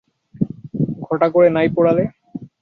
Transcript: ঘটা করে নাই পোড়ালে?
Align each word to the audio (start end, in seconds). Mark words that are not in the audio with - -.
ঘটা 1.01 1.27
করে 1.29 1.47
নাই 1.49 1.67
পোড়ালে? 1.75 2.03